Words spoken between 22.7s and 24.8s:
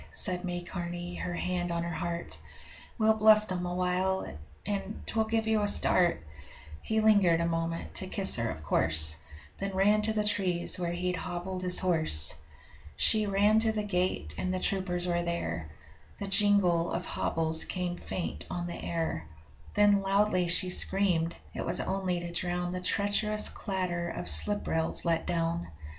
The treacherous clatter of slip